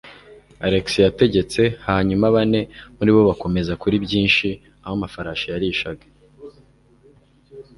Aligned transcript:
Alex 0.65 0.85
yategetse 1.07 1.61
hanyuma 1.87 2.25
bane 2.35 2.61
muri 2.97 3.09
bo 3.15 3.21
bakomeza 3.29 3.73
kuri 3.81 3.95
byinshi 4.05 4.47
aho 4.85 4.93
amafarashi 4.97 5.45
yarishaga. 5.53 6.05